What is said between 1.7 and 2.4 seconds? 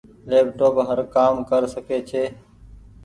ڪسي ڇي۔